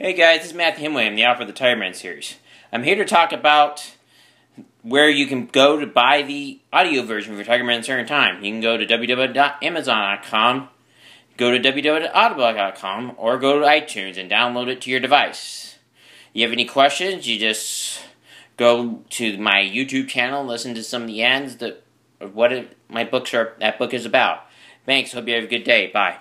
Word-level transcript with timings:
Hey 0.00 0.12
guys, 0.12 0.42
this 0.42 0.50
is 0.50 0.54
Matthew 0.54 0.88
Hemway. 0.88 1.08
I'm 1.08 1.16
the 1.16 1.26
author 1.26 1.42
of 1.42 1.48
the 1.48 1.52
Tiger 1.52 1.74
Man 1.74 1.92
series. 1.92 2.36
I'm 2.72 2.84
here 2.84 2.94
to 2.94 3.04
talk 3.04 3.32
about 3.32 3.96
where 4.82 5.10
you 5.10 5.26
can 5.26 5.46
go 5.46 5.80
to 5.80 5.88
buy 5.88 6.22
the 6.22 6.60
audio 6.72 7.02
version 7.02 7.36
for 7.36 7.42
Tiger 7.42 7.64
Man 7.64 7.82
Certain 7.82 8.06
Time. 8.06 8.44
You 8.44 8.52
can 8.52 8.60
go 8.60 8.76
to 8.76 8.86
www.amazon.com, 8.86 10.68
go 11.36 11.50
to 11.50 11.58
www.audible.com, 11.58 13.14
or 13.16 13.38
go 13.38 13.58
to 13.58 13.66
iTunes 13.66 14.16
and 14.16 14.30
download 14.30 14.68
it 14.68 14.80
to 14.82 14.90
your 14.90 15.00
device. 15.00 15.78
You 16.32 16.44
have 16.44 16.52
any 16.52 16.64
questions, 16.64 17.26
you 17.26 17.36
just 17.36 18.00
go 18.56 19.02
to 19.10 19.36
my 19.36 19.56
YouTube 19.56 20.06
channel, 20.06 20.44
listen 20.44 20.76
to 20.76 20.84
some 20.84 21.02
of 21.02 21.08
the 21.08 21.24
ends 21.24 21.56
that, 21.56 21.82
of 22.20 22.36
what 22.36 22.52
it, 22.52 22.76
my 22.88 23.02
books 23.02 23.34
are, 23.34 23.56
that 23.58 23.80
book 23.80 23.92
is 23.92 24.06
about. 24.06 24.46
Thanks, 24.86 25.10
hope 25.10 25.26
you 25.26 25.34
have 25.34 25.42
a 25.42 25.48
good 25.48 25.64
day. 25.64 25.88
Bye. 25.88 26.18